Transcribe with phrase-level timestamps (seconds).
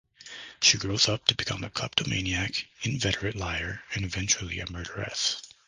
[0.63, 5.43] She grows up to become a kleptomaniac, inveterate liar, and eventually a murderess.